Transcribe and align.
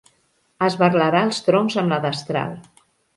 Esberlarà 0.67 1.21
els 1.27 1.41
troncs 1.49 1.77
amb 1.83 1.93
la 1.95 1.99
destral. 2.07 2.57